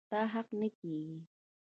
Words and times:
ستا 0.07 0.21
حق 0.33 0.47
نه 0.59 0.67
کيږي. 0.77 1.19